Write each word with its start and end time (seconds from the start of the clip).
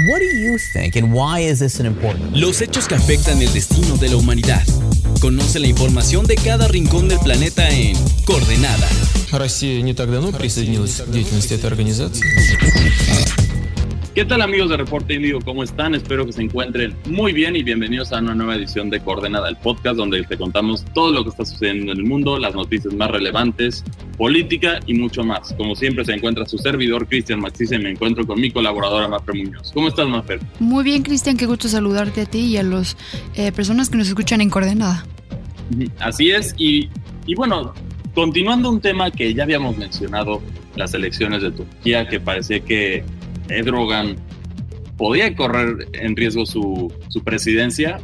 What 0.00 0.18
do 0.18 0.26
you 0.26 0.58
think 0.58 0.94
and 0.96 1.14
why 1.14 1.40
is 1.40 1.60
this 1.60 1.80
an 1.80 1.86
important? 1.86 2.36
Los 2.36 2.60
hechos 2.60 2.86
que 2.86 2.94
afectan 2.94 3.40
el 3.40 3.50
destino 3.54 3.96
de 3.96 4.10
la 4.10 4.16
humanidad. 4.16 4.62
Conoce 5.22 5.58
la 5.58 5.68
información 5.68 6.26
de 6.26 6.34
cada 6.34 6.68
rincón 6.68 7.08
del 7.08 7.18
planeta 7.20 7.66
en 7.70 7.96
Coordenada. 8.26 8.86
Россия 9.32 9.80
не 9.80 9.94
так 9.94 10.10
давно 10.10 10.32
присоединилась 10.32 11.00
к 11.00 11.10
деятельности 11.10 11.54
этой 11.54 11.70
организации. 11.70 12.26
¿Qué 14.13 14.25
tal 14.25 14.41
amigos 14.41 14.69
de 14.69 14.75
Reporte 14.75 15.13
Índigo? 15.13 15.39
¿Cómo 15.39 15.63
están? 15.63 15.95
Espero 15.95 16.25
que 16.25 16.33
se 16.33 16.41
encuentren 16.41 16.93
muy 17.05 17.31
bien 17.31 17.55
y 17.55 17.63
bienvenidos 17.63 18.11
a 18.11 18.19
una 18.19 18.35
nueva 18.35 18.55
edición 18.55 18.89
de 18.89 18.99
Coordenada, 18.99 19.47
el 19.47 19.55
podcast 19.55 19.95
donde 19.95 20.21
te 20.23 20.37
contamos 20.37 20.83
todo 20.93 21.13
lo 21.13 21.23
que 21.23 21.29
está 21.29 21.45
sucediendo 21.45 21.93
en 21.93 21.97
el 21.97 22.03
mundo, 22.03 22.37
las 22.37 22.53
noticias 22.53 22.93
más 22.93 23.09
relevantes, 23.09 23.85
política 24.17 24.81
y 24.85 24.95
mucho 24.95 25.23
más. 25.23 25.53
Como 25.53 25.75
siempre 25.75 26.03
se 26.03 26.11
encuentra 26.11 26.45
su 26.45 26.57
servidor 26.57 27.07
Cristian 27.07 27.39
Maxice 27.39 27.75
y 27.75 27.79
me 27.79 27.91
encuentro 27.91 28.27
con 28.27 28.41
mi 28.41 28.51
colaboradora 28.51 29.07
Mafer 29.07 29.33
Muñoz. 29.33 29.71
¿Cómo 29.73 29.87
estás 29.87 30.09
Mafer? 30.09 30.41
Muy 30.59 30.83
bien 30.83 31.03
Cristian, 31.03 31.37
qué 31.37 31.45
gusto 31.45 31.69
saludarte 31.69 32.19
a 32.19 32.25
ti 32.25 32.39
y 32.39 32.57
a 32.57 32.63
las 32.63 32.97
eh, 33.35 33.53
personas 33.53 33.89
que 33.89 33.95
nos 33.95 34.09
escuchan 34.09 34.41
en 34.41 34.49
Coordenada. 34.49 35.05
Así 35.99 36.31
es 36.31 36.53
y, 36.57 36.89
y 37.25 37.35
bueno, 37.35 37.73
continuando 38.13 38.71
un 38.71 38.81
tema 38.81 39.09
que 39.09 39.33
ya 39.33 39.43
habíamos 39.43 39.77
mencionado, 39.77 40.41
las 40.75 40.93
elecciones 40.93 41.41
de 41.41 41.51
Turquía, 41.51 42.09
que 42.09 42.19
parecía 42.19 42.59
que 42.59 43.05
Erdogan 43.51 44.15
podía 44.97 45.35
correr 45.35 45.87
en 45.93 46.15
riesgo 46.15 46.45
su, 46.45 46.93
su 47.09 47.23
presidencia, 47.23 47.99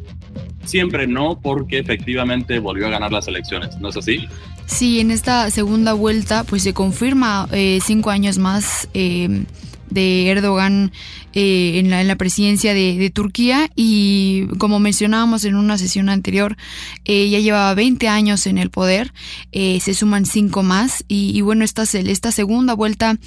siempre 0.65 1.07
no, 1.07 1.39
porque 1.41 1.79
efectivamente 1.79 2.59
volvió 2.59 2.87
a 2.87 2.89
ganar 2.89 3.11
las 3.11 3.27
elecciones, 3.27 3.77
¿no 3.77 3.89
es 3.89 3.97
así? 3.97 4.27
Sí, 4.65 4.99
en 4.99 5.11
esta 5.11 5.49
segunda 5.49 5.93
vuelta 5.93 6.43
pues 6.43 6.63
se 6.63 6.73
confirma 6.73 7.47
eh, 7.51 7.79
cinco 7.83 8.09
años 8.09 8.37
más 8.37 8.89
eh, 8.93 9.45
de 9.89 10.29
Erdogan 10.29 10.91
eh, 11.33 11.79
en, 11.79 11.89
la, 11.89 12.01
en, 12.01 12.07
la, 12.07 12.15
presidencia 12.15 12.73
de, 12.73 13.11
Turquía. 13.13 13.69
Y 13.75 14.47
como 14.57 14.79
mencionábamos 14.79 15.45
en 15.45 15.55
una 15.55 15.77
sesión 15.77 16.09
anterior, 16.09 16.57
eh, 17.05 17.29
ya 17.29 17.39
llevaba 17.39 17.73
20 17.73 18.07
años 18.07 18.47
en 18.47 18.57
el 18.57 18.69
poder, 18.69 19.13
eh, 19.51 19.79
se 19.81 19.93
suman 19.93 20.25
cinco 20.25 20.63
más. 20.63 21.05
Y, 21.07 21.37
y, 21.37 21.41
bueno, 21.41 21.63
esta, 21.63 21.83
esta 21.83 22.31
segunda 22.31 22.73
vuelta 22.73 23.17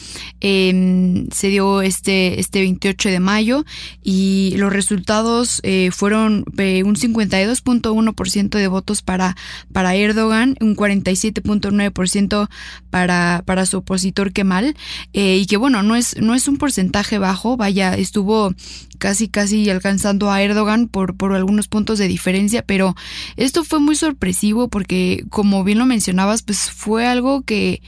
em, 0.40 1.28
se 1.30 1.48
dio 1.48 1.82
este, 1.82 2.40
este 2.40 2.60
28 2.60 3.10
de 3.10 3.20
mayo. 3.20 3.64
Y 4.02 4.54
los 4.56 4.72
resultados 4.72 5.60
eh, 5.62 5.90
fueron 5.92 6.44
eh, 6.58 6.82
un 6.82 6.96
52.1% 6.96 8.50
de 8.50 8.68
votos 8.68 9.02
para, 9.02 9.36
para 9.72 9.94
Erdogan, 9.94 10.56
un 10.60 10.76
47.9% 10.76 12.48
para, 12.90 13.42
para 13.46 13.66
su 13.66 13.78
opositor 13.78 14.32
Kemal. 14.32 14.76
Y 15.12 15.46
que 15.46 15.56
bueno, 15.56 15.82
no 15.82 15.96
es, 15.96 16.16
no 16.20 16.34
es 16.34 16.49
un 16.50 16.58
porcentaje 16.58 17.18
bajo, 17.18 17.56
vaya, 17.56 17.94
estuvo 17.94 18.54
casi 18.98 19.28
casi 19.28 19.70
alcanzando 19.70 20.30
a 20.30 20.42
Erdogan 20.42 20.86
por, 20.86 21.16
por 21.16 21.32
algunos 21.32 21.68
puntos 21.68 21.98
de 21.98 22.06
diferencia, 22.06 22.62
pero 22.62 22.94
esto 23.36 23.64
fue 23.64 23.80
muy 23.80 23.96
sorpresivo 23.96 24.68
porque 24.68 25.24
como 25.30 25.64
bien 25.64 25.78
lo 25.78 25.86
mencionabas, 25.86 26.42
pues 26.42 26.70
fue 26.70 27.06
algo 27.06 27.42
que 27.42 27.80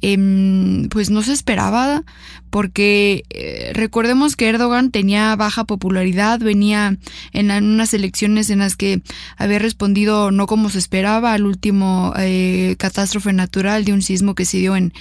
eh, 0.00 0.86
pues 0.90 1.10
no 1.10 1.22
se 1.22 1.32
esperaba 1.32 2.04
porque 2.50 3.24
eh, 3.30 3.70
recordemos 3.74 4.36
que 4.36 4.48
Erdogan 4.48 4.90
tenía 4.90 5.34
baja 5.36 5.64
popularidad, 5.64 6.40
venía 6.40 6.96
en, 7.32 7.50
unas 7.50 7.94
elecciones 7.94 8.50
en 8.50 8.58
las 8.58 8.76
que 8.76 9.02
había 9.36 9.58
respondido 9.58 10.30
no 10.30 10.46
como 10.46 10.68
se 10.68 10.78
esperaba 10.78 11.32
al 11.32 11.46
último 11.46 12.12
eh, 12.18 12.74
catástrofe 12.78 13.32
natural 13.32 13.84
de 13.84 13.92
un 13.92 14.02
sismo 14.02 14.34
que 14.34 14.44
se 14.44 14.58
dio 14.58 14.76
en 14.76 14.92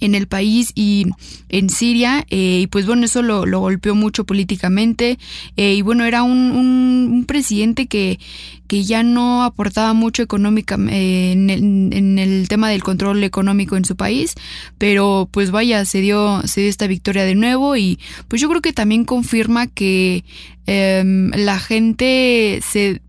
en 0.00 0.14
el 0.14 0.26
país 0.26 0.72
y 0.74 1.06
en 1.48 1.68
Siria 1.68 2.26
eh, 2.30 2.60
y 2.62 2.66
pues 2.66 2.86
bueno 2.86 3.04
eso 3.04 3.22
lo, 3.22 3.46
lo 3.46 3.60
golpeó 3.60 3.94
mucho 3.94 4.24
políticamente 4.24 5.18
eh, 5.56 5.74
y 5.74 5.82
bueno 5.82 6.04
era 6.04 6.22
un, 6.22 6.50
un, 6.52 7.08
un, 7.12 7.24
presidente 7.26 7.86
que 7.86 8.18
que 8.66 8.84
ya 8.84 9.02
no 9.02 9.42
aportaba 9.42 9.92
mucho 9.92 10.22
económica 10.22 10.78
eh, 10.90 11.32
en, 11.32 11.50
el, 11.50 11.62
en, 11.92 12.18
el, 12.18 12.48
tema 12.48 12.70
del 12.70 12.82
control 12.82 13.22
económico 13.24 13.76
en 13.76 13.84
su 13.84 13.96
país 13.96 14.34
pero 14.78 15.28
pues 15.30 15.50
vaya 15.50 15.84
se 15.84 16.00
dio 16.00 16.42
se 16.46 16.62
dio 16.62 16.70
esta 16.70 16.86
victoria 16.86 17.24
de 17.24 17.34
nuevo 17.34 17.76
y 17.76 17.98
pues 18.28 18.40
yo 18.40 18.48
creo 18.48 18.62
que 18.62 18.72
también 18.72 19.04
confirma 19.04 19.66
que 19.66 20.24
la 20.66 21.58
gente 21.58 22.60
se 22.62 23.02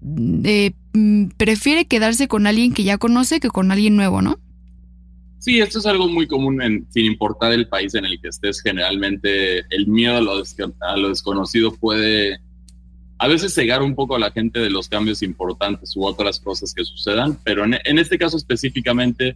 prefiere 1.37 1.85
quedarse 1.85 2.27
con 2.27 2.47
alguien 2.47 2.73
que 2.73 2.83
ya 2.83 2.97
conoce 2.97 3.39
que 3.39 3.49
con 3.49 3.71
alguien 3.71 3.95
nuevo 3.95 4.23
no 4.23 4.39
Sí, 5.41 5.59
esto 5.59 5.79
es 5.79 5.87
algo 5.87 6.07
muy 6.07 6.27
común 6.27 6.61
en, 6.61 6.85
sin 6.91 7.05
importar 7.05 7.51
el 7.51 7.67
país 7.67 7.95
en 7.95 8.05
el 8.05 8.21
que 8.21 8.27
estés. 8.27 8.61
Generalmente 8.61 9.65
el 9.71 9.87
miedo 9.87 10.17
a 10.17 10.21
lo, 10.21 10.33
a 10.81 10.97
lo, 10.97 11.09
desconocido 11.09 11.73
puede 11.73 12.39
a 13.17 13.27
veces 13.27 13.51
cegar 13.51 13.81
un 13.81 13.95
poco 13.95 14.15
a 14.15 14.19
la 14.19 14.29
gente 14.29 14.59
de 14.59 14.69
los 14.69 14.87
cambios 14.87 15.23
importantes 15.23 15.95
u 15.95 16.05
otras 16.05 16.39
cosas 16.39 16.75
que 16.75 16.85
sucedan, 16.85 17.39
pero 17.43 17.65
en, 17.65 17.97
este 17.97 18.19
caso 18.19 18.37
específicamente, 18.37 19.35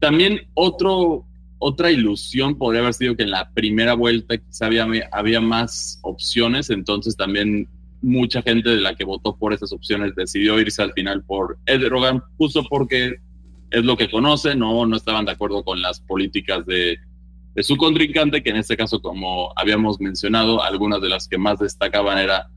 también 0.00 0.48
otro, 0.54 1.24
otra 1.60 1.92
ilusión 1.92 2.58
podría 2.58 2.80
haber 2.80 2.94
sido 2.94 3.16
que 3.16 3.22
en 3.22 3.30
la 3.30 3.50
primera 3.50 3.94
vuelta 3.94 4.36
quizá 4.36 4.66
había, 4.66 5.40
más 5.40 6.00
opciones, 6.02 6.70
entonces 6.70 7.16
también 7.16 7.68
mucha 8.02 8.42
gente 8.42 8.70
de 8.70 8.80
la 8.80 8.96
que 8.96 9.04
votó 9.04 9.36
por 9.36 9.52
esas 9.52 9.72
opciones 9.72 10.16
decidió 10.16 10.58
irse 10.58 10.82
al 10.82 10.92
final 10.92 11.22
por 11.22 11.56
Erdogan, 11.66 12.20
justo 12.36 12.64
porque 12.68 13.20
es 13.70 13.84
lo 13.84 13.96
que 13.96 14.10
conoce, 14.10 14.54
no, 14.54 14.84
no 14.86 14.96
estaban 14.96 15.24
de 15.24 15.32
acuerdo 15.32 15.62
con 15.64 15.80
las 15.80 16.00
políticas 16.00 16.66
de, 16.66 16.98
de 17.54 17.62
su 17.62 17.76
contrincante, 17.76 18.42
que 18.42 18.50
en 18.50 18.56
este 18.56 18.76
caso, 18.76 19.00
como 19.00 19.52
habíamos 19.56 20.00
mencionado, 20.00 20.62
algunas 20.62 21.00
de 21.00 21.08
las 21.08 21.28
que 21.28 21.38
más 21.38 21.58
destacaban 21.58 22.18
era, 22.18 22.48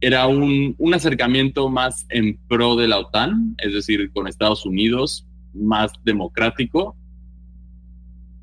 era 0.00 0.26
un, 0.26 0.74
un 0.78 0.94
acercamiento 0.94 1.68
más 1.68 2.06
en 2.08 2.38
pro 2.48 2.76
de 2.76 2.88
la 2.88 2.98
OTAN, 2.98 3.54
es 3.58 3.72
decir, 3.72 4.10
con 4.12 4.28
Estados 4.28 4.64
Unidos, 4.64 5.26
más 5.52 5.92
democrático, 6.04 6.96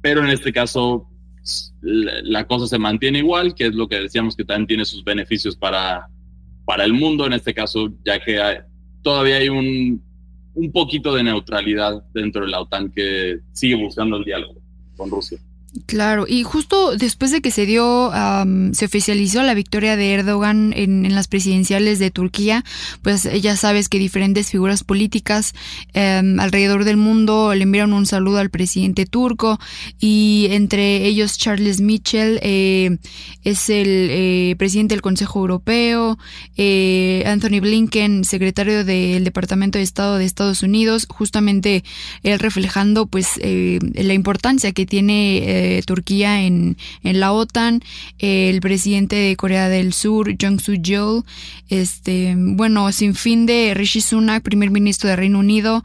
pero 0.01 0.23
en 0.23 0.29
este 0.29 0.51
caso 0.51 1.07
la, 1.81 2.21
la 2.23 2.47
cosa 2.47 2.67
se 2.67 2.79
mantiene 2.79 3.19
igual, 3.19 3.55
que 3.55 3.67
es 3.67 3.75
lo 3.75 3.87
que 3.87 3.99
decíamos 3.99 4.35
que 4.35 4.45
también 4.45 4.67
tiene 4.67 4.85
sus 4.85 5.03
beneficios 5.03 5.55
para, 5.55 6.07
para 6.65 6.83
el 6.83 6.93
mundo, 6.93 7.25
en 7.25 7.33
este 7.33 7.53
caso, 7.53 7.91
ya 8.05 8.19
que 8.19 8.41
hay, 8.41 8.57
todavía 9.01 9.37
hay 9.37 9.49
un, 9.49 10.01
un 10.53 10.71
poquito 10.71 11.13
de 11.15 11.23
neutralidad 11.23 12.03
dentro 12.13 12.41
de 12.43 12.51
la 12.51 12.61
OTAN 12.61 12.91
que 12.91 13.39
sigue 13.51 13.75
buscando 13.75 14.17
el 14.17 14.23
diálogo 14.23 14.55
con 14.97 15.09
Rusia. 15.09 15.39
Claro, 15.85 16.25
y 16.27 16.43
justo 16.43 16.97
después 16.97 17.31
de 17.31 17.39
que 17.39 17.49
se 17.49 17.65
dio, 17.65 18.09
um, 18.09 18.73
se 18.73 18.83
oficializó 18.83 19.41
la 19.41 19.53
victoria 19.53 19.95
de 19.95 20.13
Erdogan 20.13 20.73
en, 20.75 21.05
en, 21.05 21.15
las 21.15 21.29
presidenciales 21.29 21.97
de 21.97 22.11
Turquía, 22.11 22.65
pues 23.01 23.23
ya 23.41 23.55
sabes 23.55 23.87
que 23.87 23.97
diferentes 23.97 24.49
figuras 24.49 24.83
políticas 24.83 25.53
um, 25.95 26.41
alrededor 26.41 26.83
del 26.83 26.97
mundo 26.97 27.53
le 27.55 27.63
enviaron 27.63 27.93
un 27.93 28.05
saludo 28.05 28.39
al 28.39 28.49
presidente 28.49 29.05
turco 29.05 29.59
y 29.97 30.47
entre 30.51 31.05
ellos 31.05 31.37
Charles 31.37 31.79
Michel 31.79 32.39
eh, 32.41 32.97
es 33.43 33.69
el 33.69 34.09
eh, 34.11 34.55
presidente 34.57 34.93
del 34.93 35.01
Consejo 35.01 35.39
Europeo, 35.39 36.19
eh, 36.57 37.23
Anthony 37.25 37.59
Blinken, 37.59 38.23
secretario 38.23 38.83
del 38.83 39.23
Departamento 39.23 39.77
de 39.77 39.83
Estado 39.83 40.17
de 40.17 40.25
Estados 40.25 40.63
Unidos, 40.63 41.07
justamente 41.09 41.83
él 42.23 42.39
reflejando 42.39 43.07
pues 43.07 43.39
eh, 43.41 43.79
la 43.93 44.13
importancia 44.13 44.71
que 44.73 44.85
tiene 44.85 45.60
Turquía 45.85 46.43
en, 46.43 46.77
en, 47.03 47.19
la 47.19 47.31
OTAN, 47.33 47.81
el 48.19 48.61
presidente 48.61 49.15
de 49.15 49.35
Corea 49.35 49.69
del 49.69 49.93
Sur, 49.93 50.35
Jong 50.39 50.59
Soo-yeol, 50.59 51.23
este, 51.69 52.35
bueno, 52.37 52.91
sin 52.91 53.15
fin 53.15 53.45
de 53.45 53.73
Rishi 53.73 54.01
Sunak, 54.01 54.43
primer 54.43 54.71
ministro 54.71 55.09
de 55.09 55.15
Reino 55.15 55.39
Unido, 55.39 55.83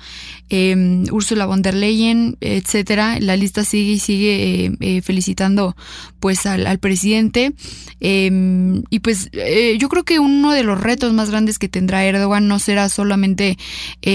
eh, 0.49 1.05
Ursula 1.11 1.47
von 1.47 1.63
der 1.63 1.75
Leyen, 1.75 2.37
etcétera. 2.41 3.19
La 3.21 3.37
lista 3.37 3.65
sigue 3.65 3.93
y 3.93 3.99
sigue 3.99 4.65
eh, 4.67 4.73
eh, 4.81 5.03
felicitando 5.03 5.77
pues 6.21 6.47
al, 6.47 6.67
al 6.67 6.79
presidente. 6.79 7.53
y 8.01 8.99
pues 9.01 9.31
yo 9.79 9.89
creo 9.89 10.05
que 10.05 10.19
uno 10.19 10.53
de 10.53 10.65
los 10.65 10.81
retos 10.81 11.13
más 11.13 11.31
grandes 11.31 11.59
que 11.59 11.69
tendrá 11.69 12.05
Erdogan 12.05 12.49
no 12.49 12.59
será 12.59 12.89
solamente 12.89 13.57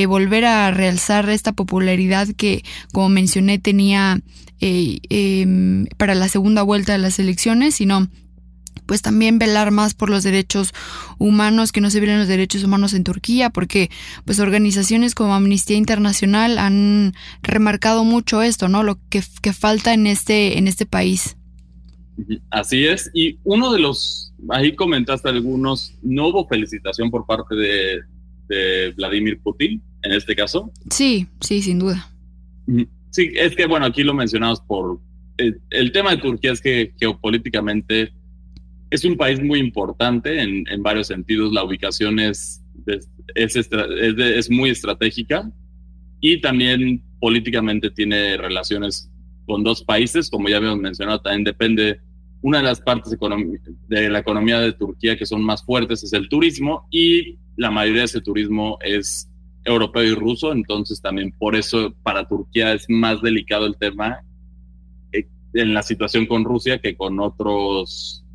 volver 0.07 0.45
a 0.45 0.71
realzar 0.71 1.29
esta 1.29 1.53
popularidad 1.53 2.27
que, 2.35 2.63
como 2.91 3.09
mencioné, 3.09 3.59
tenía 3.59 4.19
eh, 4.63 4.99
eh, 5.09 5.45
para 5.97 6.15
la 6.15 6.29
segunda 6.29 6.61
vuelta 6.63 6.93
de 6.93 6.99
las 6.99 7.19
elecciones, 7.19 7.75
sino 7.75 8.09
pues 8.85 9.01
también 9.01 9.39
velar 9.39 9.71
más 9.71 9.93
por 9.93 10.09
los 10.09 10.23
derechos 10.23 10.73
humanos, 11.17 11.71
que 11.71 11.81
no 11.81 11.89
se 11.89 11.99
violen 11.99 12.19
los 12.19 12.27
derechos 12.27 12.63
humanos 12.63 12.93
en 12.93 13.03
Turquía, 13.03 13.49
porque 13.49 13.89
pues 14.25 14.39
organizaciones 14.39 15.15
como 15.15 15.33
Amnistía 15.33 15.77
Internacional 15.77 16.57
han 16.57 17.13
remarcado 17.41 18.03
mucho 18.03 18.41
esto, 18.41 18.67
¿no? 18.67 18.83
Lo 18.83 18.99
que, 19.09 19.23
que 19.41 19.53
falta 19.53 19.93
en 19.93 20.07
este, 20.07 20.57
en 20.57 20.67
este 20.67 20.85
país. 20.85 21.37
Así 22.49 22.85
es, 22.85 23.09
y 23.13 23.39
uno 23.43 23.71
de 23.71 23.79
los, 23.79 24.33
ahí 24.49 24.75
comentaste 24.75 25.29
algunos, 25.29 25.93
no 26.01 26.27
hubo 26.27 26.47
felicitación 26.47 27.09
por 27.09 27.25
parte 27.25 27.55
de, 27.55 28.01
de 28.49 28.91
Vladimir 28.91 29.39
Putin, 29.41 29.81
en 30.03 30.11
este 30.11 30.35
caso. 30.35 30.71
Sí, 30.89 31.27
sí, 31.39 31.61
sin 31.61 31.79
duda. 31.79 32.09
Sí, 33.11 33.31
es 33.35 33.55
que 33.55 33.65
bueno, 33.65 33.85
aquí 33.85 34.03
lo 34.03 34.13
mencionamos 34.13 34.59
por 34.61 34.99
el, 35.41 35.61
el, 35.69 35.91
tema 35.91 36.11
de 36.11 36.17
Turquía 36.17 36.51
es 36.51 36.61
que 36.61 36.93
geopolíticamente 36.99 38.13
es 38.89 39.05
un 39.05 39.17
país 39.17 39.41
muy 39.41 39.59
importante 39.59 40.41
en, 40.41 40.67
en 40.67 40.83
varios 40.83 41.07
sentidos. 41.07 41.51
La 41.53 41.63
ubicación 41.63 42.19
es, 42.19 42.61
es, 43.35 43.55
es, 43.55 43.69
es 43.71 44.49
muy 44.49 44.69
estratégica 44.69 45.49
y 46.19 46.39
también 46.41 47.03
políticamente 47.19 47.89
tiene 47.89 48.37
relaciones 48.37 49.09
con 49.45 49.63
dos 49.63 49.83
países, 49.83 50.29
como 50.29 50.49
ya 50.49 50.57
habíamos 50.57 50.79
mencionado, 50.79 51.21
también 51.21 51.43
depende, 51.43 51.99
una 52.41 52.59
de 52.59 52.63
las 52.63 52.81
partes 52.81 53.17
de 53.87 54.09
la 54.09 54.19
economía 54.19 54.59
de 54.59 54.73
Turquía 54.73 55.17
que 55.17 55.25
son 55.25 55.43
más 55.43 55.63
fuertes 55.63 56.03
es 56.03 56.13
el 56.13 56.29
turismo 56.29 56.87
y 56.89 57.37
la 57.57 57.69
mayoría 57.69 58.01
de 58.01 58.05
ese 58.05 58.21
turismo 58.21 58.77
es 58.81 59.29
europeo 59.63 60.03
y 60.03 60.13
ruso, 60.15 60.51
entonces 60.51 61.01
también 61.01 61.31
por 61.37 61.55
eso 61.55 61.93
para 62.01 62.27
Turquía 62.27 62.73
es 62.73 62.85
más 62.89 63.21
delicado 63.21 63.65
el 63.67 63.77
tema 63.77 64.19
eh, 64.19 64.30
en 65.53 65.73
la 65.73 65.83
situación 65.83 66.25
con 66.25 66.43
Rusia 66.43 66.79
que 66.79 66.95
con 66.95 67.19
otros 67.19 68.25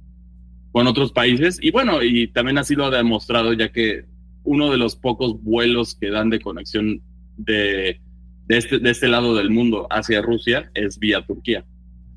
con 0.72 0.86
otros 0.86 1.12
países 1.12 1.58
y 1.62 1.70
bueno 1.70 2.02
y 2.02 2.28
también 2.28 2.58
ha 2.58 2.64
sido 2.64 2.90
demostrado 2.90 3.52
ya 3.52 3.72
que 3.72 4.04
uno 4.46 4.70
de 4.70 4.78
los 4.78 4.96
pocos 4.96 5.42
vuelos 5.42 5.94
que 5.94 6.10
dan 6.10 6.30
de 6.30 6.40
conexión 6.40 7.02
de, 7.36 8.00
de, 8.46 8.56
este, 8.56 8.78
de 8.78 8.90
este 8.90 9.08
lado 9.08 9.34
del 9.34 9.50
mundo 9.50 9.86
hacia 9.90 10.22
Rusia 10.22 10.70
es 10.74 10.98
vía 10.98 11.24
Turquía. 11.26 11.64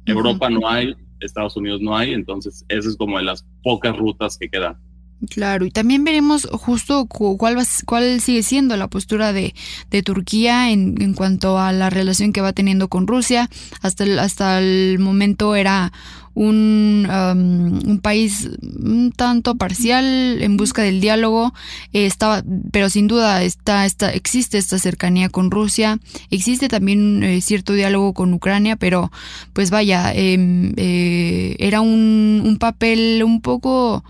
Europa 0.05 0.49
no 0.49 0.67
hay, 0.67 0.95
Estados 1.19 1.57
Unidos 1.57 1.81
no 1.81 1.95
hay, 1.95 2.13
entonces 2.13 2.65
esa 2.69 2.87
es 2.87 2.95
como 2.95 3.17
de 3.17 3.23
las 3.23 3.45
pocas 3.63 3.97
rutas 3.97 4.37
que 4.37 4.49
quedan. 4.49 4.77
Claro, 5.27 5.65
y 5.65 5.71
también 5.71 6.05
veremos 6.05 6.47
justo 6.49 7.05
cuál, 7.05 7.57
cuál 7.85 8.21
sigue 8.21 8.41
siendo 8.41 8.77
la 8.77 8.87
postura 8.87 9.33
de, 9.33 9.53
de 9.91 10.01
Turquía 10.01 10.71
en, 10.71 11.01
en, 11.01 11.13
cuanto 11.13 11.59
a 11.59 11.73
la 11.73 11.89
relación 11.89 12.31
que 12.31 12.39
va 12.39 12.53
teniendo 12.53 12.87
con 12.87 13.05
Rusia. 13.05 13.49
Hasta 13.81 14.05
el, 14.05 14.17
hasta 14.17 14.59
el 14.59 14.97
momento 14.99 15.55
era 15.55 15.91
un, 16.35 17.05
um, 17.09 17.89
un 17.89 17.99
país 17.99 18.49
un 18.61 19.11
tanto 19.11 19.55
parcial 19.55 20.41
en 20.41 20.55
busca 20.55 20.81
del 20.81 21.01
diálogo, 21.01 21.53
eh, 21.91 22.05
estaba, 22.05 22.43
pero 22.71 22.89
sin 22.89 23.07
duda 23.07 23.43
está, 23.43 23.85
está, 23.85 24.11
existe 24.11 24.57
esta 24.57 24.79
cercanía 24.79 25.27
con 25.27 25.51
Rusia, 25.51 25.99
existe 26.29 26.69
también 26.69 27.23
eh, 27.23 27.41
cierto 27.41 27.73
diálogo 27.73 28.13
con 28.13 28.33
Ucrania, 28.33 28.77
pero 28.77 29.11
pues 29.51 29.69
vaya, 29.69 30.13
em, 30.13 30.73
eh, 30.77 31.57
era 31.59 31.81
un, 31.81 32.41
un 32.45 32.57
papel 32.57 33.21
un 33.25 33.41
poco 33.41 34.05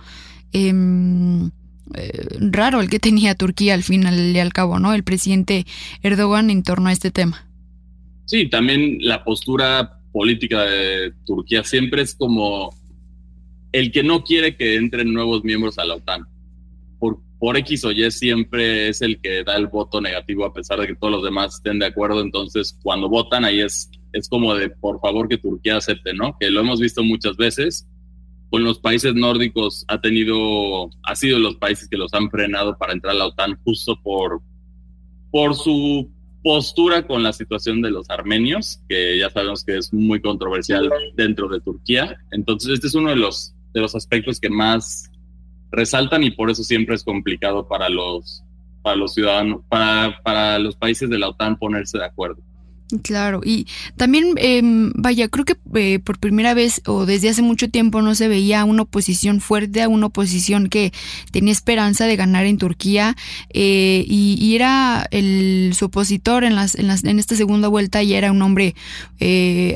eh, 0.54 1.50
raro 2.40 2.82
el 2.82 2.90
que 2.90 3.00
tenía 3.00 3.36
Turquía 3.36 3.74
al 3.74 3.84
final 3.84 4.36
y 4.36 4.40
al 4.40 4.54
cabo, 4.54 4.80
¿no? 4.80 4.94
El 4.94 5.04
presidente 5.04 5.66
Erdogan 6.04 6.50
en 6.50 6.64
torno 6.64 6.90
a 6.90 6.92
este 6.92 7.12
tema. 7.12 7.48
Sí, 8.26 8.48
también 8.48 8.98
la 9.02 9.24
postura 9.24 10.00
política 10.12 10.64
de 10.64 11.14
Turquía 11.26 11.64
siempre 11.64 12.04
es 12.04 12.16
como 12.16 12.74
el 13.72 13.92
que 13.92 14.04
no 14.04 14.24
quiere 14.24 14.56
que 14.56 14.76
entren 14.76 15.14
nuevos 15.14 15.44
miembros 15.44 15.78
a 15.80 15.86
la 15.86 15.96
OTAN. 15.96 16.28
Por, 17.00 17.20
por 17.40 17.58
X 17.58 17.86
o 17.86 17.92
Y 17.92 18.12
siempre 18.12 18.90
es 18.90 19.02
el 19.02 19.20
que 19.20 19.44
da 19.44 19.56
el 19.56 19.68
voto 19.68 20.02
negativo 20.02 20.46
a 20.46 20.54
pesar 20.54 20.80
de 20.80 20.88
que 20.88 20.96
todos 20.96 21.14
los 21.14 21.24
demás 21.24 21.56
estén 21.56 21.80
de 21.80 21.88
acuerdo. 21.88 22.22
Entonces, 22.22 22.78
cuando 22.84 23.10
votan 23.10 23.46
ahí 23.46 23.62
es, 23.62 23.90
es 24.14 24.28
como 24.28 24.54
de 24.54 24.70
por 24.70 25.00
favor 25.00 25.28
que 25.28 25.38
Turquía 25.38 25.78
acepte, 25.78 26.14
¿no? 26.14 26.38
Que 26.40 26.50
lo 26.50 26.60
hemos 26.60 26.80
visto 26.80 27.04
muchas 27.04 27.36
veces 27.38 27.88
con 28.50 28.64
los 28.64 28.80
países 28.80 29.14
nórdicos 29.14 29.86
ha 29.88 30.02
tenido, 30.02 30.90
ha 31.04 31.16
sido 31.16 31.40
los 31.40 31.56
países 31.58 31.88
que 31.88 31.98
los 31.98 32.14
han 32.14 32.30
frenado 32.30 32.78
para 32.78 32.94
entrar 32.94 33.16
a 33.16 33.18
la 33.18 33.26
OTAN 33.28 33.60
justo 33.64 34.00
por, 34.02 34.42
por 35.32 35.56
su 35.56 36.10
postura 36.44 37.06
con 37.06 37.22
la 37.22 37.34
situación 37.34 37.82
de 37.82 37.92
los 37.92 38.10
armenios, 38.10 38.82
que 38.88 39.20
ya 39.20 39.30
sabemos 39.30 39.64
que 39.64 39.78
es 39.78 39.94
muy 39.94 40.22
controversial 40.22 40.90
dentro 41.16 41.48
de 41.48 41.60
Turquía. 41.60 42.18
Entonces, 42.32 42.72
este 42.72 42.88
es 42.88 42.96
uno 42.96 43.10
de 43.10 43.18
los, 43.18 43.54
de 43.74 43.82
los 43.82 43.94
aspectos 43.96 44.40
que 44.40 44.50
más 44.50 45.12
resaltan 45.72 46.24
y 46.24 46.32
por 46.32 46.50
eso 46.50 46.64
siempre 46.64 46.96
es 46.96 47.04
complicado 47.04 47.68
para 47.68 47.90
los, 47.90 48.44
para 48.82 48.96
los 48.96 49.14
ciudadanos, 49.14 49.62
para, 49.70 50.20
para 50.24 50.58
los 50.58 50.76
países 50.76 51.10
de 51.10 51.20
la 51.20 51.30
OTAN 51.30 51.58
ponerse 51.58 51.98
de 51.98 52.06
acuerdo. 52.06 52.42
Claro, 53.04 53.42
y 53.46 53.68
también, 53.98 54.34
eh, 54.38 54.62
vaya, 54.64 55.28
creo 55.28 55.46
que 55.46 55.56
eh, 55.76 56.00
por 56.00 56.18
primera 56.18 56.56
vez 56.56 56.82
o 56.88 57.06
desde 57.06 57.30
hace 57.30 57.44
mucho 57.44 57.70
tiempo 57.70 58.02
no 58.02 58.16
se 58.16 58.28
veía 58.28 58.66
una 58.66 58.82
oposición 58.82 59.42
fuerte, 59.42 59.86
una 59.86 60.08
oposición 60.08 60.70
que 60.70 60.92
tenía 61.32 61.52
esperanza 61.52 62.08
de 62.08 62.16
ganar 62.16 62.48
en 62.48 62.58
Turquía 62.58 63.16
eh, 63.54 64.04
y, 64.08 64.56
era 64.56 65.08
el, 65.12 65.74
su 65.78 65.86
opositor 65.86 66.44
en, 66.44 66.56
las, 66.56 66.74
en, 66.74 66.88
las, 66.88 67.04
en 67.04 67.20
esta 67.20 67.36
segunda 67.36 67.68
vuelta 67.68 68.02
y 68.02 68.16
era 68.16 68.32
un 68.32 68.42
hombre 68.42 68.74
eh, 69.20 69.76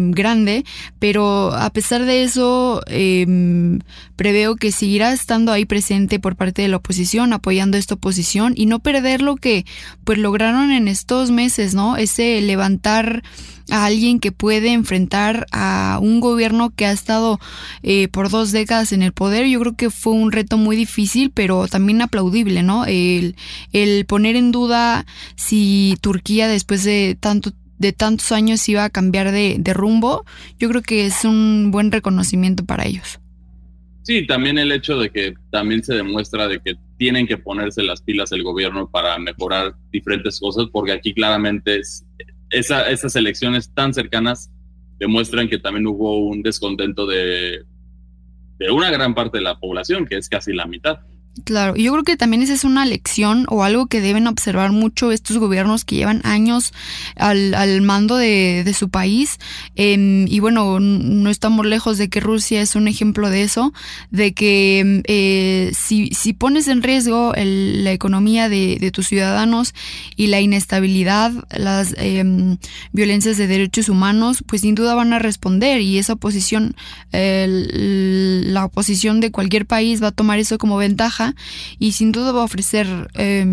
grande, 0.00 0.64
pero 0.98 1.54
a 1.54 1.70
pesar 1.70 2.06
de 2.06 2.24
eso 2.24 2.82
em, 2.88 3.78
preveo 4.16 4.56
que 4.56 4.72
seguirá 4.72 5.12
estando 5.12 5.52
ahí 5.52 5.64
presente 5.64 6.18
por 6.18 6.34
parte 6.34 6.62
de 6.62 6.68
la 6.68 6.78
oposición, 6.78 7.32
apoyando 7.32 7.76
esta 7.76 7.94
oposición 7.94 8.54
y 8.56 8.66
no 8.66 8.80
perder 8.80 9.22
lo 9.22 9.36
que 9.36 9.64
pues 10.02 10.18
lograron 10.18 10.72
en 10.72 10.88
estos 10.88 11.30
meses, 11.30 11.74
¿no? 11.74 11.96
Ese 11.96 12.47
levantar 12.48 13.22
a 13.70 13.84
alguien 13.84 14.18
que 14.18 14.32
puede 14.32 14.72
enfrentar 14.72 15.46
a 15.52 15.98
un 16.02 16.20
gobierno 16.20 16.70
que 16.70 16.86
ha 16.86 16.92
estado 16.92 17.38
eh, 17.82 18.08
por 18.08 18.30
dos 18.30 18.50
décadas 18.50 18.92
en 18.92 19.02
el 19.02 19.12
poder. 19.12 19.46
Yo 19.46 19.60
creo 19.60 19.76
que 19.76 19.90
fue 19.90 20.14
un 20.14 20.32
reto 20.32 20.56
muy 20.56 20.74
difícil, 20.74 21.30
pero 21.32 21.68
también 21.68 22.02
aplaudible, 22.02 22.62
¿no? 22.62 22.84
El, 22.86 23.36
poner 24.06 24.36
en 24.36 24.52
duda 24.52 25.06
si 25.36 25.96
Turquía 26.00 26.48
después 26.48 26.82
de 26.84 27.16
tanto 27.18 27.52
de 27.78 27.92
tantos 27.92 28.32
años 28.32 28.68
iba 28.68 28.82
a 28.82 28.90
cambiar 28.90 29.30
de, 29.30 29.54
de 29.56 29.72
rumbo, 29.72 30.24
yo 30.58 30.68
creo 30.68 30.82
que 30.82 31.06
es 31.06 31.24
un 31.24 31.70
buen 31.70 31.92
reconocimiento 31.92 32.64
para 32.64 32.84
ellos. 32.86 33.20
Sí, 34.02 34.26
también 34.26 34.56
el 34.56 34.72
hecho 34.72 34.98
de 34.98 35.10
que 35.10 35.34
también 35.50 35.84
se 35.84 35.94
demuestra 35.94 36.48
de 36.48 36.58
que 36.60 36.76
tienen 36.96 37.26
que 37.26 37.36
ponerse 37.36 37.82
las 37.82 38.00
pilas 38.00 38.32
el 38.32 38.42
gobierno 38.42 38.90
para 38.90 39.18
mejorar 39.18 39.74
diferentes 39.92 40.40
cosas, 40.40 40.64
porque 40.72 40.92
aquí 40.92 41.12
claramente 41.12 41.78
es, 41.80 42.06
esa, 42.50 42.88
esas 42.90 43.16
elecciones 43.16 43.72
tan 43.74 43.94
cercanas 43.94 44.50
demuestran 44.98 45.48
que 45.48 45.58
también 45.58 45.86
hubo 45.86 46.18
un 46.18 46.42
descontento 46.42 47.06
de, 47.06 47.64
de 48.58 48.70
una 48.70 48.90
gran 48.90 49.14
parte 49.14 49.38
de 49.38 49.44
la 49.44 49.58
población, 49.58 50.06
que 50.06 50.16
es 50.16 50.28
casi 50.28 50.52
la 50.52 50.66
mitad. 50.66 51.00
Claro, 51.44 51.76
yo 51.76 51.92
creo 51.92 52.04
que 52.04 52.16
también 52.16 52.42
esa 52.42 52.54
es 52.54 52.64
una 52.64 52.86
lección 52.86 53.44
o 53.48 53.62
algo 53.62 53.86
que 53.86 54.00
deben 54.00 54.26
observar 54.26 54.72
mucho 54.72 55.12
estos 55.12 55.38
gobiernos 55.38 55.84
que 55.84 55.96
llevan 55.96 56.20
años 56.24 56.72
al, 57.16 57.54
al 57.54 57.82
mando 57.82 58.16
de, 58.16 58.62
de, 58.64 58.74
su 58.74 58.88
país. 58.88 59.38
Eh, 59.76 60.24
y 60.26 60.40
bueno, 60.40 60.80
no 60.80 61.30
estamos 61.30 61.66
lejos 61.66 61.98
de 61.98 62.08
que 62.08 62.20
Rusia 62.20 62.62
es 62.62 62.76
un 62.76 62.88
ejemplo 62.88 63.30
de 63.30 63.42
eso, 63.42 63.72
de 64.10 64.32
que 64.32 65.02
eh, 65.06 65.72
si, 65.78 66.08
si, 66.08 66.32
pones 66.32 66.66
en 66.68 66.82
riesgo 66.82 67.34
el, 67.34 67.84
la 67.84 67.92
economía 67.92 68.48
de, 68.48 68.78
de, 68.80 68.90
tus 68.90 69.08
ciudadanos 69.08 69.74
y 70.16 70.28
la 70.28 70.40
inestabilidad, 70.40 71.32
las 71.50 71.94
eh, 71.98 72.24
violencias 72.92 73.36
de 73.36 73.46
derechos 73.46 73.88
humanos, 73.88 74.42
pues 74.46 74.62
sin 74.62 74.74
duda 74.74 74.94
van 74.94 75.12
a 75.12 75.18
responder 75.18 75.80
y 75.80 75.98
esa 75.98 76.14
oposición, 76.14 76.74
la 77.12 78.64
oposición 78.64 79.20
de 79.20 79.30
cualquier 79.30 79.66
país 79.66 80.02
va 80.02 80.08
a 80.08 80.12
tomar 80.12 80.38
eso 80.38 80.58
como 80.58 80.76
ventaja 80.76 81.27
y 81.78 81.92
sin 81.92 82.12
duda 82.12 82.32
va 82.32 82.42
a 82.42 82.44
ofrecer 82.44 82.86
eh, 83.14 83.44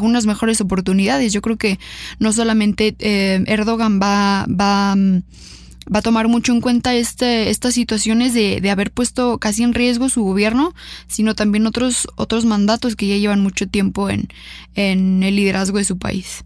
unas 0.00 0.26
mejores 0.26 0.60
oportunidades. 0.60 1.32
Yo 1.32 1.42
creo 1.42 1.56
que 1.56 1.78
no 2.18 2.32
solamente 2.32 2.94
eh, 2.98 3.42
Erdogan 3.46 4.00
va, 4.00 4.46
va, 4.48 4.94
va 4.96 5.98
a 5.98 6.02
tomar 6.02 6.28
mucho 6.28 6.52
en 6.52 6.60
cuenta 6.60 6.94
este, 6.94 7.50
estas 7.50 7.74
situaciones 7.74 8.34
de, 8.34 8.60
de, 8.60 8.70
haber 8.70 8.90
puesto 8.90 9.38
casi 9.38 9.62
en 9.62 9.74
riesgo 9.74 10.08
su 10.08 10.22
gobierno, 10.22 10.74
sino 11.06 11.34
también 11.34 11.66
otros, 11.66 12.06
otros 12.16 12.44
mandatos 12.44 12.96
que 12.96 13.08
ya 13.08 13.16
llevan 13.16 13.40
mucho 13.40 13.66
tiempo 13.66 14.08
en, 14.10 14.28
en 14.74 15.22
el 15.22 15.36
liderazgo 15.36 15.78
de 15.78 15.84
su 15.84 15.98
país. 15.98 16.44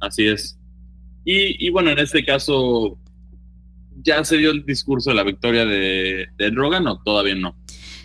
Así 0.00 0.26
es. 0.26 0.58
Y, 1.28 1.70
bueno, 1.70 1.90
en 1.90 1.98
este 1.98 2.24
caso, 2.24 2.96
¿ya 4.04 4.22
se 4.22 4.36
dio 4.36 4.52
el 4.52 4.64
discurso 4.64 5.10
de 5.10 5.16
la 5.16 5.24
victoria 5.24 5.64
de 5.64 6.28
Erdogan 6.38 6.86
o 6.86 7.02
todavía 7.02 7.34
no? 7.34 7.56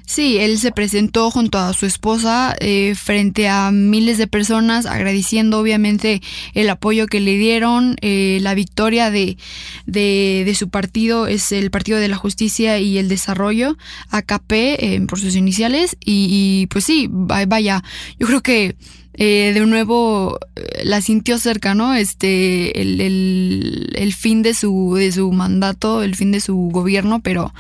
Sí, 0.06 0.38
él 0.40 0.58
se 0.60 0.72
presentó 0.72 1.32
junto 1.32 1.58
a 1.58 1.74
su 1.74 1.86
esposa 1.86 2.56
eh, 2.60 2.96
frente 2.96 3.48
a 3.48 3.72
miles 3.72 4.18
de 4.18 4.28
personas, 4.28 4.86
agradeciendo 4.86 5.60
obviamente 5.60 6.22
el 6.54 6.70
apoyo 6.70 7.08
que 7.08 7.20
le 7.20 7.38
dieron. 7.38 7.96
Eh, 8.02 8.40
la 8.42 8.54
victoria 8.54 9.10
de, 9.12 9.38
de, 9.86 10.44
de, 10.46 10.56
su 10.56 10.70
partido 10.70 11.28
es 11.28 11.52
el 11.52 11.72
Partido 11.72 11.98
de 11.98 12.08
la 12.08 12.18
Justicia 12.18 12.80
y 12.80 12.98
el 12.98 13.08
Desarrollo, 13.08 13.78
AKP, 14.10 14.52
eh, 14.96 15.02
por 15.08 15.20
sus 15.20 15.36
iniciales. 15.36 15.98
Y, 16.04 16.28
y, 16.30 16.68
pues 16.68 16.86
sí, 16.86 17.08
vaya, 17.10 17.84
yo 18.20 18.28
creo 18.28 18.42
que 18.42 18.76
eh, 19.14 19.52
de 19.54 19.66
nuevo 19.66 20.40
la 20.84 21.02
sintió 21.02 21.38
cerca, 21.38 21.76
¿no? 21.76 21.94
Este, 21.94 22.82
el, 22.82 23.92
el, 23.94 24.14
fin 24.14 24.42
de 24.42 24.54
su, 24.54 24.96
de 24.96 25.12
su 25.12 25.32
mandato, 25.32 26.02
el 26.02 26.16
fin 26.16 26.32
de 26.32 26.40
su 26.40 26.70
gobierno, 26.72 27.22
pero 27.22 27.54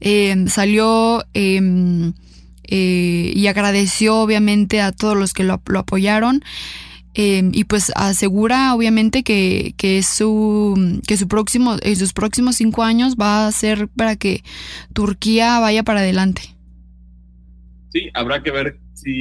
eh, 0.00 0.44
salió 0.48 1.24
eh, 1.32 2.02
y 2.70 3.46
agradeció 3.46 4.16
obviamente 4.16 4.82
a 4.82 4.92
todos 4.92 5.16
los 5.16 5.32
que 5.32 5.44
lo, 5.44 5.62
lo 5.66 5.78
apoyaron. 5.78 6.44
y 7.14 7.64
pues 7.64 7.90
asegura 7.96 8.74
obviamente 8.74 9.22
que, 9.24 9.74
que 9.76 10.02
su 10.04 11.00
que 11.06 11.16
su 11.16 11.26
próximo 11.26 11.76
sus 11.96 12.12
próximos 12.12 12.56
cinco 12.56 12.84
años 12.84 13.16
va 13.16 13.48
a 13.48 13.52
ser 13.52 13.88
para 13.88 14.14
que 14.14 14.44
Turquía 14.92 15.58
vaya 15.58 15.82
para 15.82 16.00
adelante. 16.00 16.42
sí, 17.92 18.10
habrá 18.14 18.42
que 18.42 18.52
ver 18.52 18.78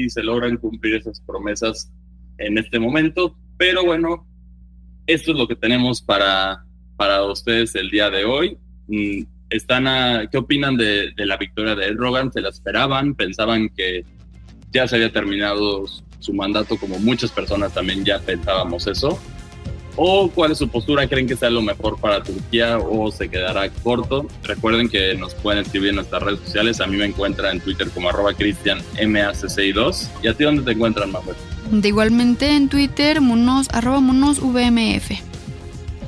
se 0.09 0.23
logran 0.23 0.57
cumplir 0.57 0.95
esas 0.95 1.21
promesas 1.21 1.91
en 2.37 2.57
este 2.57 2.79
momento, 2.79 3.35
pero 3.57 3.83
bueno, 3.83 4.27
esto 5.07 5.31
es 5.31 5.37
lo 5.37 5.47
que 5.47 5.55
tenemos 5.55 6.01
para, 6.01 6.65
para 6.95 7.23
ustedes 7.23 7.75
el 7.75 7.89
día 7.89 8.09
de 8.09 8.25
hoy. 8.25 8.57
Mm, 8.87 9.23
están 9.49 9.87
a, 9.87 10.27
¿Qué 10.29 10.37
opinan 10.37 10.75
de, 10.75 11.11
de 11.15 11.25
la 11.25 11.37
victoria 11.37 11.75
de 11.75 11.87
Ed 11.87 11.95
Rogan? 11.95 12.31
¿Se 12.31 12.41
la 12.41 12.49
esperaban? 12.49 13.15
¿Pensaban 13.15 13.69
que 13.69 14.05
ya 14.71 14.87
se 14.87 14.97
había 14.97 15.11
terminado 15.11 15.85
su 16.19 16.33
mandato 16.33 16.77
como 16.77 16.99
muchas 16.99 17.31
personas 17.31 17.73
también 17.73 18.03
ya 18.03 18.19
pensábamos 18.19 18.87
eso? 18.87 19.19
¿O 19.99 20.29
cuál 20.29 20.51
es 20.51 20.59
su 20.59 20.69
postura? 20.69 21.07
¿Creen 21.07 21.27
que 21.27 21.35
sea 21.35 21.49
lo 21.49 21.63
mejor 21.63 21.99
para 21.99 22.21
Turquía 22.21 22.77
o 22.77 23.11
se 23.11 23.29
quedará 23.29 23.67
corto? 23.69 24.27
Recuerden 24.43 24.89
que 24.89 25.15
nos 25.15 25.33
pueden 25.33 25.63
escribir 25.63 25.89
en 25.89 25.95
nuestras 25.95 26.21
redes 26.21 26.39
sociales. 26.41 26.79
A 26.79 26.85
mí 26.85 26.97
me 26.97 27.05
encuentran 27.05 27.55
en 27.55 27.61
Twitter 27.61 27.89
como 27.89 28.09
arroba 28.09 28.31
cristianmac62. 28.33 30.07
¿Y 30.21 30.27
a 30.27 30.35
ti 30.35 30.43
dónde 30.43 30.61
te 30.61 30.71
encuentran, 30.71 31.11
Manuel? 31.11 31.35
De 31.71 31.87
igualmente 31.87 32.55
en 32.55 32.69
Twitter, 32.69 33.21
monos, 33.21 33.67
arroba 33.71 33.99
monosvmf. 33.99 35.11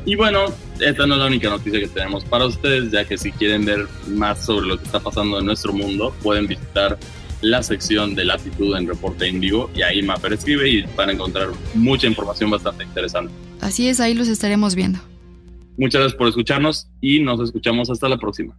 Y 0.06 0.16
bueno, 0.16 0.46
esta 0.80 1.08
no 1.08 1.16
es 1.16 1.20
la 1.20 1.26
única 1.26 1.50
noticia 1.50 1.80
que 1.80 1.88
tenemos 1.88 2.24
para 2.24 2.46
ustedes, 2.46 2.92
ya 2.92 3.06
que 3.06 3.18
si 3.18 3.32
quieren 3.32 3.66
ver 3.66 3.88
más 4.08 4.46
sobre 4.46 4.68
lo 4.68 4.78
que 4.78 4.84
está 4.84 5.00
pasando 5.00 5.40
en 5.40 5.46
nuestro 5.48 5.74
mundo, 5.74 6.14
pueden 6.22 6.46
visitar 6.46 7.00
la 7.42 7.64
sección 7.64 8.14
de 8.14 8.26
latitud 8.26 8.78
en 8.78 8.88
Reporte 8.88 9.28
Índigo 9.28 9.70
y 9.74 9.82
ahí 9.82 10.02
Mapper 10.02 10.34
escribe 10.34 10.70
y 10.70 10.82
van 10.96 11.10
a 11.10 11.14
encontrar 11.14 11.50
mucha 11.74 12.06
información 12.06 12.52
bastante 12.52 12.84
interesante. 12.84 13.49
Así 13.62 13.88
es, 13.88 14.00
ahí 14.00 14.14
los 14.14 14.28
estaremos 14.28 14.76
viendo. 14.76 15.00
Muchas 15.78 16.02
gracias 16.02 16.18
por 16.18 16.28
escucharnos 16.28 16.90
y 17.02 17.22
nos 17.22 17.40
escuchamos 17.40 17.90
hasta 17.90 18.10
la 18.10 18.18
próxima. 18.18 18.58